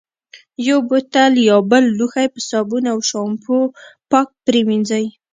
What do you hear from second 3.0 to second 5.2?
شامپو پاک پرېمنځي.